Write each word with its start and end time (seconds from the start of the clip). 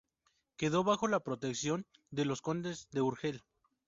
Quedó 0.57 0.83
bajo 0.83 1.07
la 1.07 1.19
protección 1.19 1.85
de 2.09 2.25
los 2.25 2.41
condes 2.41 2.89
de 2.89 3.01
Urgel. 3.01 3.43